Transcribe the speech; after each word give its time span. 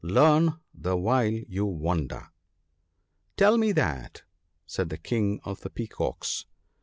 Learn, 0.03 0.55
the 0.73 0.97
while 0.97 1.29
you 1.29 1.67
wonder.' 1.67 2.29
*" 2.73 3.05
Tell 3.37 3.59
me 3.59 3.71
that," 3.73 4.23
said 4.65 4.89
the 4.89 4.97
King 4.97 5.39
of 5.43 5.61
the 5.61 5.69
Peacocks. 5.69 6.45